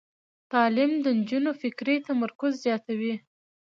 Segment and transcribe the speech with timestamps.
[0.51, 3.15] تعلیم د نجونو فکري تمرکز زیاتوي.